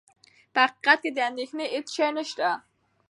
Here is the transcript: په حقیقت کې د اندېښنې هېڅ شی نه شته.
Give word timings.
په 0.53 0.59
حقیقت 0.65 0.97
کې 1.03 1.09
د 1.15 1.19
اندېښنې 1.29 1.65
هېڅ 1.73 1.87
شی 1.95 2.09
نه 2.17 2.23
شته. 2.29 2.49